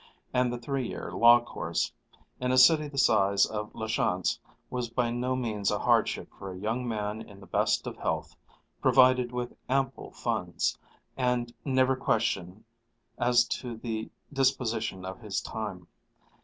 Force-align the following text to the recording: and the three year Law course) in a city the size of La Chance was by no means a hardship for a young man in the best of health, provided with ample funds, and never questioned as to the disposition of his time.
and 0.33 0.51
the 0.51 0.57
three 0.57 0.87
year 0.87 1.11
Law 1.11 1.39
course) 1.41 1.91
in 2.39 2.51
a 2.51 2.57
city 2.57 2.87
the 2.87 2.97
size 2.97 3.45
of 3.45 3.69
La 3.75 3.85
Chance 3.85 4.39
was 4.71 4.89
by 4.89 5.11
no 5.11 5.35
means 5.35 5.69
a 5.69 5.77
hardship 5.77 6.27
for 6.33 6.51
a 6.51 6.57
young 6.57 6.87
man 6.87 7.21
in 7.21 7.39
the 7.39 7.45
best 7.45 7.85
of 7.85 7.97
health, 7.97 8.35
provided 8.81 9.31
with 9.31 9.53
ample 9.69 10.09
funds, 10.09 10.79
and 11.15 11.53
never 11.63 11.95
questioned 11.95 12.63
as 13.19 13.43
to 13.45 13.77
the 13.77 14.09
disposition 14.33 15.05
of 15.05 15.19
his 15.21 15.39
time. 15.39 15.85